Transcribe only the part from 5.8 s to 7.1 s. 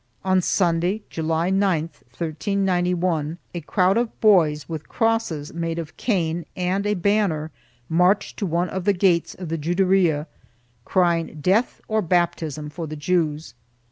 cane and a